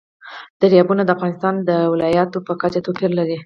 [0.61, 3.37] دریابونه د افغانستان د ولایاتو په کچه توپیر لري.